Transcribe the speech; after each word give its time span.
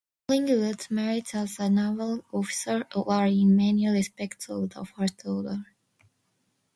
Collingwood's 0.27 0.89
merits 0.89 1.35
as 1.35 1.59
a 1.59 1.69
naval 1.69 2.25
officer 2.31 2.83
were 2.95 3.27
in 3.27 3.55
many 3.55 3.87
respects 3.87 4.49
of 4.49 4.67
the 4.71 4.83
first 4.83 5.21
order. 5.27 5.59